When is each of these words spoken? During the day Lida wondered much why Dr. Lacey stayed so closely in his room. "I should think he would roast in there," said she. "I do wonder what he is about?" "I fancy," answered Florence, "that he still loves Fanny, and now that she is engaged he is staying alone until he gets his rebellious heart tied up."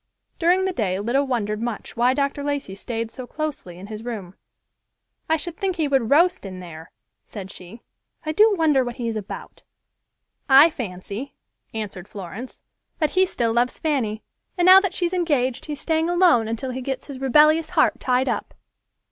During 0.39 0.65
the 0.65 0.71
day 0.73 0.99
Lida 0.99 1.23
wondered 1.23 1.61
much 1.61 1.95
why 1.95 2.15
Dr. 2.15 2.43
Lacey 2.43 2.73
stayed 2.73 3.11
so 3.11 3.27
closely 3.27 3.77
in 3.77 3.85
his 3.85 4.03
room. 4.03 4.33
"I 5.29 5.35
should 5.37 5.55
think 5.55 5.75
he 5.75 5.87
would 5.87 6.09
roast 6.09 6.43
in 6.43 6.59
there," 6.59 6.91
said 7.27 7.51
she. 7.51 7.83
"I 8.25 8.31
do 8.31 8.55
wonder 8.55 8.83
what 8.83 8.95
he 8.95 9.07
is 9.07 9.15
about?" 9.15 9.61
"I 10.49 10.71
fancy," 10.71 11.35
answered 11.71 12.07
Florence, 12.07 12.63
"that 12.97 13.11
he 13.11 13.27
still 13.27 13.53
loves 13.53 13.77
Fanny, 13.77 14.23
and 14.57 14.65
now 14.65 14.79
that 14.79 14.95
she 14.95 15.05
is 15.05 15.13
engaged 15.13 15.67
he 15.67 15.73
is 15.73 15.79
staying 15.79 16.09
alone 16.09 16.47
until 16.47 16.71
he 16.71 16.81
gets 16.81 17.05
his 17.05 17.19
rebellious 17.19 17.69
heart 17.69 17.99
tied 17.99 18.27
up." 18.27 18.55